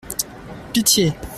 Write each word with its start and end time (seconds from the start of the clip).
Pitié! 0.73 1.13